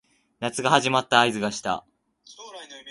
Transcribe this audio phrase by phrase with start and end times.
[0.39, 1.85] 夏が始まった合図がした